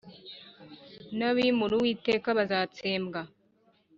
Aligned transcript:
n’abimūra 1.17 1.73
Uwiteka 1.77 2.27
bazatsembwa 2.37 3.21